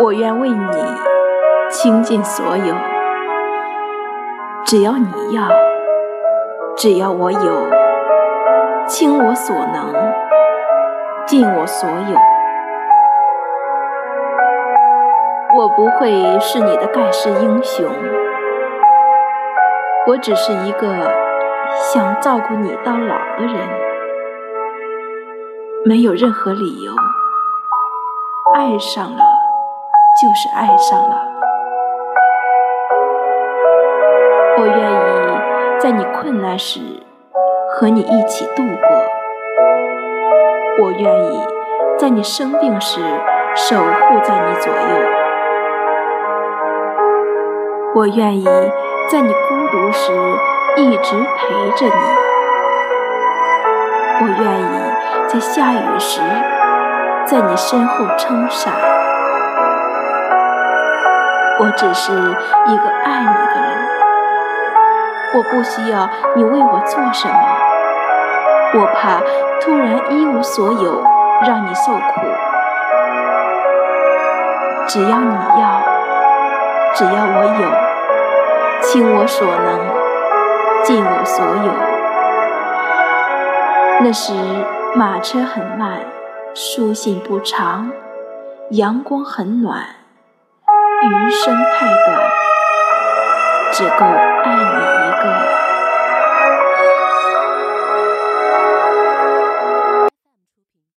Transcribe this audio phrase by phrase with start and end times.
[0.00, 0.56] 我愿为你
[1.70, 2.74] 倾尽所有，
[4.64, 5.42] 只要你要，
[6.76, 7.66] 只要我有，
[8.86, 9.92] 倾我所能，
[11.26, 12.16] 尽我所有。
[15.56, 17.90] 我不会是你的盖世英雄，
[20.06, 21.10] 我只是一个
[21.92, 23.68] 想照顾你到老的人，
[25.84, 26.92] 没有任何理由，
[28.54, 29.37] 爱上了。
[30.20, 31.16] 就是爱上了，
[34.58, 34.96] 我愿意
[35.78, 36.80] 在你困难时
[37.70, 38.88] 和你一起度过，
[40.82, 41.46] 我愿意
[41.96, 43.00] 在你生病时
[43.54, 44.78] 守护在你左右，
[47.94, 48.44] 我愿意
[49.08, 50.10] 在你孤独时
[50.78, 51.92] 一直陪着你，
[54.20, 54.64] 我愿意
[55.28, 56.20] 在下雨时
[57.24, 58.97] 在你身后撑伞。
[61.60, 63.88] 我只是一个爱你的人，
[65.34, 67.34] 我不需要你为我做什么，
[68.74, 69.20] 我怕
[69.60, 71.02] 突然一无所有，
[71.42, 72.20] 让你受苦。
[74.86, 75.82] 只要你要，
[76.94, 77.68] 只要我有，
[78.80, 79.80] 倾我所能，
[80.84, 81.72] 尽我所有。
[84.00, 84.32] 那时
[84.94, 85.98] 马车很慢，
[86.54, 87.90] 书信不长，
[88.70, 89.97] 阳光很暖。
[91.06, 92.30] 余生太短，
[93.72, 95.67] 只够爱你一个。